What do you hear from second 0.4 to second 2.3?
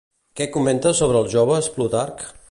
comenta sobre els joves Plutarc?